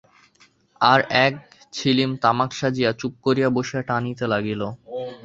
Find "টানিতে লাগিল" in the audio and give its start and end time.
3.87-4.61